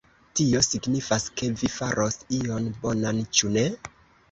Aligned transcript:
Tio 0.37 0.61
signifas 0.67 1.27
ke 1.41 1.51
vi 1.59 1.69
faros 1.75 2.19
ion 2.41 2.73
bonan, 2.87 3.23
ĉu 3.39 3.55
ne? 3.61 3.71